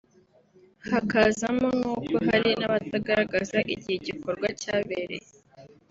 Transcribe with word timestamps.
hakazamo 0.91 1.67
n’uko 1.79 2.13
hari 2.27 2.49
n’abatagaragaza 2.59 3.57
igihe 3.73 3.95
igikorwa 3.99 4.47
cyabereye 4.61 5.29